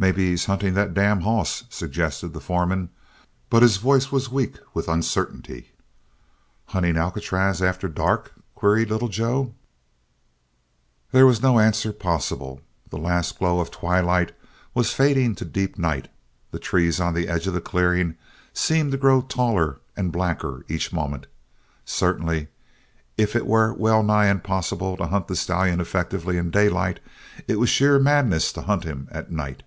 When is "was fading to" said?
14.72-15.44